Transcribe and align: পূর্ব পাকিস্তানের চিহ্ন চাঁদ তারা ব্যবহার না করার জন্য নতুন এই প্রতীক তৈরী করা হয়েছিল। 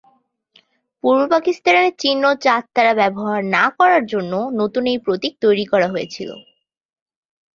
পূর্ব 1.03 1.21
পাকিস্তানের 1.33 1.89
চিহ্ন 2.01 2.23
চাঁদ 2.43 2.63
তারা 2.75 2.93
ব্যবহার 3.01 3.41
না 3.55 3.65
করার 3.77 4.03
জন্য 4.13 4.31
নতুন 4.59 4.83
এই 4.87 4.99
প্রতীক 5.05 5.33
তৈরী 5.43 5.65
করা 5.71 5.87
হয়েছিল। 5.93 6.29